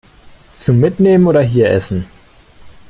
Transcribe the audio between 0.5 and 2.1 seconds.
Zum Mitnehmen oder hier essen?